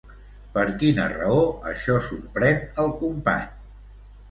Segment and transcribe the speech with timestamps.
[0.53, 1.43] Per quina raó
[1.73, 3.49] això sorprèn el company?